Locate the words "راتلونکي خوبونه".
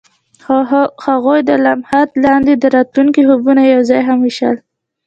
2.75-3.61